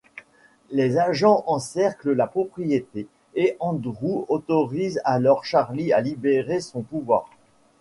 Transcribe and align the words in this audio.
Les 0.71 0.97
agents 0.97 1.43
encerclent 1.45 2.13
la 2.13 2.25
propriété 2.25 3.05
et 3.35 3.55
Andrew 3.59 4.25
autorise 4.29 4.99
alors 5.05 5.45
Charlie 5.45 5.93
à 5.93 6.01
libérer 6.01 6.59
son 6.59 6.81
pouvoir. 6.81 7.29